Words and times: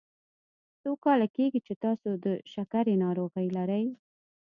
څو 0.81 0.91
کاله 1.03 1.27
کیږي 1.35 1.59
چې 1.67 1.73
تاسو 1.85 2.09
د 2.25 2.25
شکرې 2.53 2.95
ناروغي 3.03 3.47
لری؟ 3.57 3.85